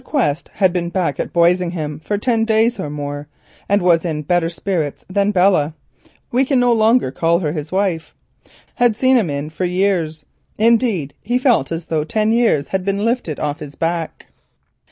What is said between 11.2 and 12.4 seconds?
he felt as though ten